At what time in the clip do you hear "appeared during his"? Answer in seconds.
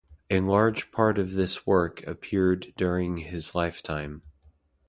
2.07-3.53